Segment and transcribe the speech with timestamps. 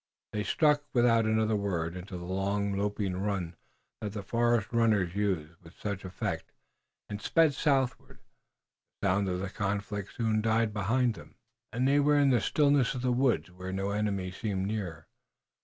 [0.33, 3.55] They struck, without another word, into the long, loping run
[3.99, 6.51] that the forest runners use with such effect,
[7.07, 8.17] and sped southward.
[9.03, 11.35] The sounds of the conflict soon died behind them,
[11.71, 15.05] and they were in the stillness of the woods, where no enemy seemed near.